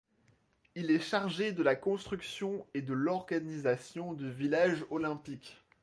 Il 0.73 0.89
est 0.89 0.99
chargé 0.99 1.51
de 1.51 1.61
la 1.61 1.75
construction 1.75 2.65
et 2.73 2.81
de 2.81 2.91
l'organisation 2.93 4.13
du 4.15 4.31
village 4.31 4.83
olympique. 4.89 5.63